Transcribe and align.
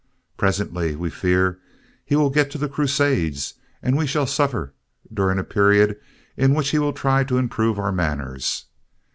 Presently, 0.35 0.95
we 0.95 1.11
fear, 1.11 1.59
he 2.03 2.15
will 2.15 2.31
get 2.31 2.49
to 2.49 2.57
the 2.57 2.67
crusades 2.67 3.53
and 3.83 3.95
we 3.95 4.07
shall 4.07 4.25
suffer 4.25 4.73
during 5.13 5.37
a 5.37 5.43
period 5.43 5.95
in 6.35 6.55
which 6.55 6.69
he 6.69 6.79
will 6.79 6.91
try 6.93 7.23
to 7.25 7.37
improve 7.37 7.77
our 7.77 7.91
manners. 7.91 8.65